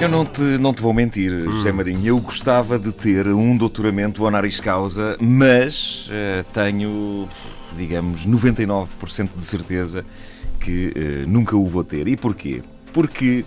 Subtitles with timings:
[0.00, 2.04] Eu não te, não te vou mentir, José Marinho.
[2.04, 7.28] Eu gostava de ter um doutoramento honoris causa, mas eh, tenho,
[7.76, 10.04] digamos, 99% de certeza
[10.60, 12.06] que eh, nunca o vou ter.
[12.06, 12.62] E porquê?
[12.92, 13.44] Porque,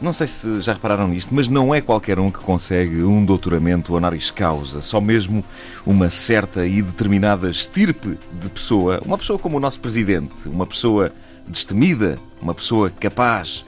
[0.00, 3.94] não sei se já repararam nisto, mas não é qualquer um que consegue um doutoramento
[3.94, 4.82] honoris causa.
[4.82, 5.44] Só mesmo
[5.86, 11.12] uma certa e determinada estirpe de pessoa, uma pessoa como o nosso presidente, uma pessoa
[11.48, 13.64] destemida, uma pessoa capaz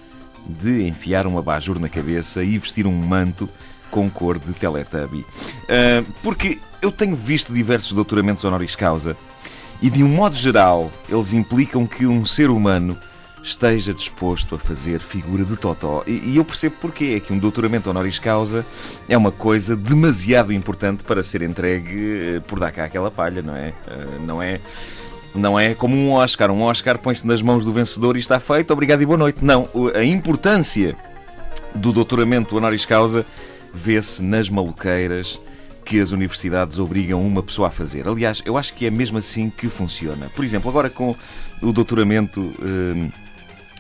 [0.46, 3.48] de enfiar um abajur na cabeça e vestir um manto
[3.90, 5.24] com cor de Teletubby.
[5.68, 9.16] Ah, porque eu tenho visto diversos doutoramentos honoris causa
[9.80, 12.96] e, de um modo geral, eles implicam que um ser humano
[13.42, 16.02] esteja disposto a fazer figura de totó.
[16.06, 18.64] E, e eu percebo porque é que um doutoramento honoris causa
[19.06, 23.54] é uma coisa demasiado importante para ser entregue eh, por dar cá aquela palha, não
[23.54, 23.74] é?
[23.86, 24.60] Ah, não é
[25.34, 26.50] não é como um Oscar.
[26.50, 29.44] Um Oscar põe-se nas mãos do vencedor e está feito, obrigado e boa noite.
[29.44, 30.96] Não, a importância
[31.74, 33.26] do doutoramento honoris causa
[33.72, 35.40] vê-se nas maluqueiras
[35.84, 38.08] que as universidades obrigam uma pessoa a fazer.
[38.08, 40.30] Aliás, eu acho que é mesmo assim que funciona.
[40.34, 41.14] Por exemplo, agora com
[41.60, 43.10] o doutoramento eh,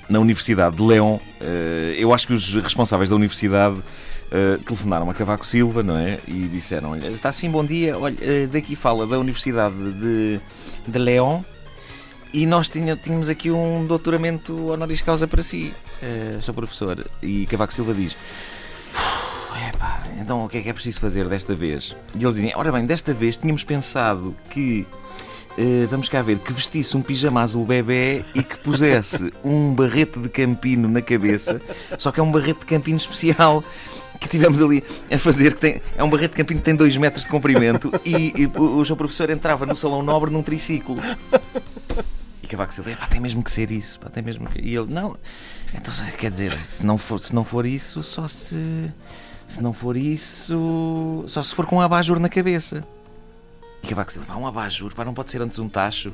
[0.08, 3.80] na Universidade de León, eh, eu acho que os responsáveis da universidade
[4.30, 6.18] eh, telefonaram a Cavaco Silva, não é?
[6.26, 7.96] E disseram: Olha, está assim, bom dia.
[7.96, 10.40] Olha, eh, daqui fala da Universidade de,
[10.86, 11.42] de León
[12.32, 15.72] e nós tínhamos aqui um doutoramento honoris causa para si,
[16.42, 16.52] Sr.
[16.52, 17.06] Professor.
[17.22, 18.16] E Cavaco Silva diz:
[19.68, 21.94] Epá, então o que é que é preciso fazer desta vez?
[22.14, 24.84] E eles dizem: Ora bem, desta vez tínhamos pensado que.
[25.56, 30.18] eh, vamos cá ver, que vestisse um pijama azul bebê e que pusesse um barrete
[30.18, 31.62] de campino na cabeça,
[31.96, 33.62] só que é um barrete de campino especial
[34.20, 36.96] que tivemos ali a fazer, que tem, é um barrete de campino que tem 2
[36.96, 40.96] metros de comprimento e, e o, o seu professor entrava no salão nobre num triciclo.
[42.42, 44.60] E Cavaco Silva, pá, tem mesmo que ser isso, pá, tem mesmo que...
[44.60, 45.16] E ele, não,
[45.74, 48.90] então, quer dizer, se não for, se não for isso, só se...
[49.46, 52.82] Se não for isso, só se for com um abajur na cabeça.
[53.82, 56.12] E Cavaco Silva, pá, um abajur, pá, não pode ser antes um tacho.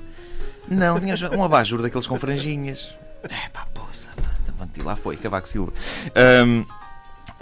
[0.68, 2.94] Não, tinha um abajur daqueles com franjinhas.
[3.22, 5.72] É pá, poça, pá, e lá foi, Cavaco Silva.
[6.14, 6.64] Ahm,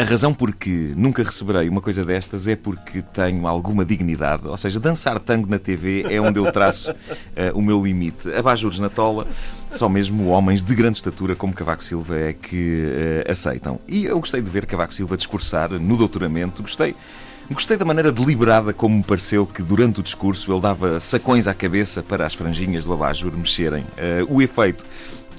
[0.01, 4.47] a razão por que nunca receberei uma coisa destas é porque tenho alguma dignidade.
[4.47, 6.95] Ou seja, dançar tango na TV é onde eu traço
[7.35, 8.33] eh, o meu limite.
[8.33, 9.27] Abajures na tola,
[9.73, 12.85] só mesmo homens de grande estatura como Cavaco Silva é que
[13.27, 13.81] eh, aceitam.
[13.89, 16.63] E eu gostei de ver Cavaco Silva discursar no doutoramento.
[16.63, 16.95] Gostei.
[17.51, 21.55] Gostei da maneira deliberada como me pareceu que durante o discurso ele dava sacões à
[21.55, 23.85] cabeça para as franjinhas do abajur mexerem.
[23.97, 24.85] Eh, o efeito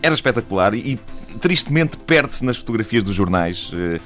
[0.01, 0.99] era espetacular e, e,
[1.39, 3.71] tristemente perde-se nas fotografias dos jornais.
[3.73, 3.99] Eh,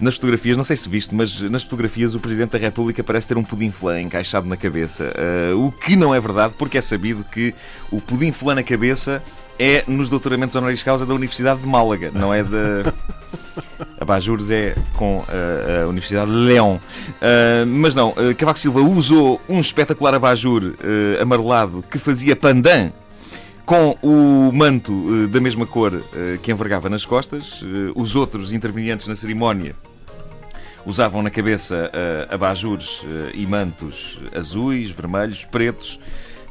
[0.00, 3.36] nas fotografias, não sei se viste, mas nas fotografias o Presidente da República parece ter
[3.36, 5.12] um pudim flan encaixado na cabeça.
[5.14, 7.54] Eh, o que não é verdade, porque é sabido que
[7.90, 9.22] o pudim flan na cabeça
[9.58, 12.92] é nos doutoramentos honoris causa da Universidade de Málaga, não é da.
[14.00, 16.76] Abajures é com eh, a Universidade de León.
[16.76, 22.90] Uh, mas não, uh, Cavaco Silva usou um espetacular abajur uh, amarelado que fazia pandan
[23.70, 26.02] com o manto uh, da mesma cor uh,
[26.42, 27.62] que envergava nas costas.
[27.62, 29.76] Uh, os outros intervenientes na cerimónia
[30.84, 31.88] usavam na cabeça
[32.30, 33.04] abajures
[33.34, 36.00] e mantos azuis, vermelhos, pretos.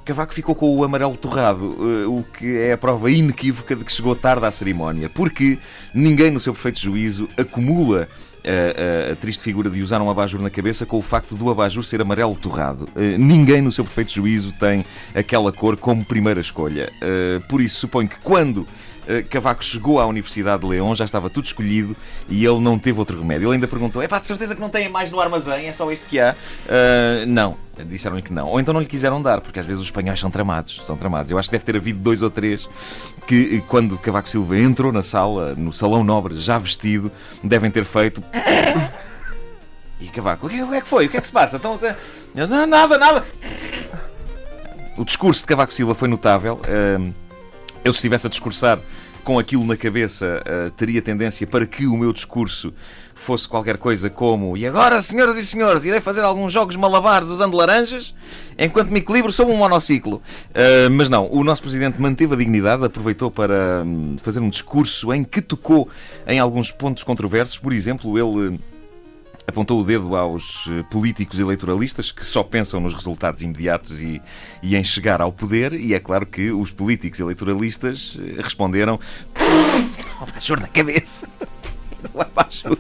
[0.06, 1.76] Cavaco ficou com o amarelo torrado,
[2.08, 5.58] o que é a prova inequívoca de que chegou tarde à cerimónia, porque
[5.92, 8.08] ninguém, no seu perfeito juízo, acumula
[8.44, 11.50] a, a, a, triste figura de usar um abajur na cabeça com o facto do
[11.50, 12.88] abajur ser amarelo torrado.
[12.96, 16.92] Uh, ninguém, no seu perfeito juízo, tem aquela cor como primeira escolha.
[17.02, 18.68] Uh, por isso, suponho que quando
[19.30, 21.96] Cavaco chegou à Universidade de Leão já estava tudo escolhido
[22.28, 23.48] e ele não teve outro remédio.
[23.48, 25.68] Ele ainda perguntou: é pá, de certeza que não tem mais no armazém?
[25.68, 26.36] É só este que há?
[27.28, 27.58] não.
[27.86, 28.50] Disseram-lhe que não.
[28.50, 30.82] Ou então não lhe quiseram dar, porque às vezes os espanhóis são tramados.
[30.86, 31.32] São tramados.
[31.32, 32.68] Eu acho que deve ter havido dois ou três
[33.26, 37.10] que, quando Cavaco Silva entrou na sala, no Salão Nobre, já vestido,
[37.44, 38.24] devem ter feito.
[40.02, 41.08] E Cavaco, o que, é que foi?
[41.08, 41.58] O que é que se passa?
[41.58, 41.78] Então,
[42.34, 43.26] não, nada, nada.
[44.98, 46.62] O discurso de Cavaco Silva foi notável.
[47.84, 48.80] Eu, se estivesse a discursar
[49.24, 50.42] com aquilo na cabeça,
[50.76, 52.74] teria tendência para que o meu discurso
[53.20, 57.56] fosse qualquer coisa como E agora, senhoras e senhores, irei fazer alguns jogos malabares usando
[57.56, 58.14] laranjas
[58.58, 60.22] enquanto me equilibro sob um monociclo.
[60.50, 65.14] Uh, mas não, o nosso Presidente manteve a dignidade, aproveitou para um, fazer um discurso
[65.14, 65.88] em que tocou
[66.26, 67.58] em alguns pontos controversos.
[67.58, 68.60] Por exemplo, ele
[69.50, 74.22] apontou o dedo aos políticos eleitoralistas que só pensam nos resultados imediatos e,
[74.62, 79.00] e em chegar ao poder, e é claro que os políticos eleitoralistas responderam:
[80.22, 81.28] Abajur na cabeça!
[82.14, 82.78] Não abajur.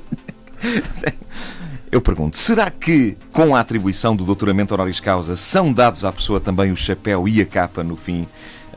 [1.91, 6.39] Eu pergunto, será que com a atribuição do doutoramento honoris causa são dados à pessoa
[6.39, 8.27] também o chapéu e a capa no fim,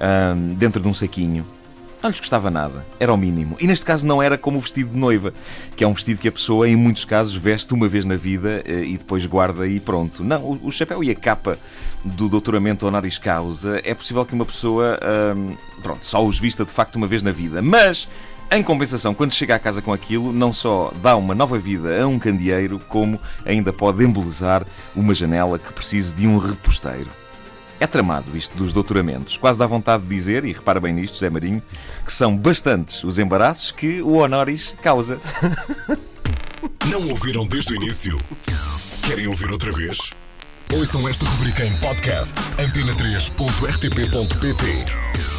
[0.01, 1.47] hum, dentro de um saquinho?
[2.03, 3.57] Não lhes custava nada, era o mínimo.
[3.61, 5.33] E neste caso não era como o vestido de noiva,
[5.77, 8.63] que é um vestido que a pessoa, em muitos casos, veste uma vez na vida
[8.67, 10.25] eh, e depois guarda e pronto.
[10.25, 11.59] Não, o chapéu e a capa
[12.05, 14.99] do doutoramento honoris causa, é possível que uma pessoa,
[15.37, 17.63] hum, pronto, só os vista de facto uma vez na vida.
[17.63, 18.09] Mas,
[18.51, 22.07] em compensação, quando chega à casa com aquilo, não só dá uma nova vida a
[22.07, 27.22] um candeeiro, como ainda pode embelezar uma janela que precise de um reposteiro.
[27.83, 29.37] É tramado isto dos doutoramentos.
[29.37, 31.61] Quase dá vontade de dizer, e repara bem nisto, Zé Marinho,
[32.05, 35.21] que são bastantes os embaraços que o honoris causa.
[36.89, 38.17] Não ouviram desde o início?
[39.05, 39.99] Querem ouvir outra vez?
[40.73, 45.32] Ouçam esta rubrica em podcast antena3.rtp.pt